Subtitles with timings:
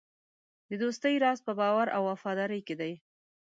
[0.69, 2.93] د دوستۍ راز په باور او وفادارۍ کې دی.